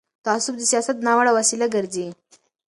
[0.25, 2.07] تعصب د سیاست ناوړه وسیله ګرځي